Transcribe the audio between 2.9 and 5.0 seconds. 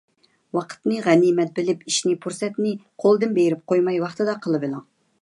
قولدىن بېرىپ قويماي ۋاقتىدا قىلىۋېلىڭ.